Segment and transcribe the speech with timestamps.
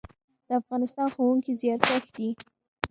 [0.47, 2.29] د افغانستان ښوونکي زیارکښ دي